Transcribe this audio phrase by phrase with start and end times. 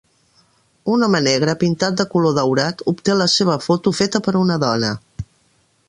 [0.93, 4.93] Un home negre pintat de color daurat obté la seva foto feta per una dona.